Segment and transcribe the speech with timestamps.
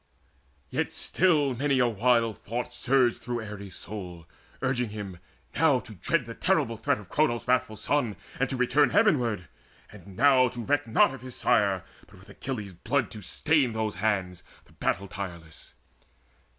[0.71, 4.27] Yet still Many a wild thought surged through Ares' soul,
[4.63, 5.19] Urging him
[5.53, 9.47] now to dread the terrible threat Of Cronos' wrathful Son, and to return Heavenward,
[9.91, 13.97] and now to reck not of his Sire, But with Achilles' blood to stain those
[13.97, 15.75] hands, The battle tireless.